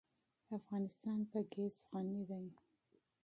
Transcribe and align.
افغانستان 0.57 1.19
په 1.29 1.39
ګاز 1.51 1.75
غني 1.91 2.21
دی. 2.29 2.45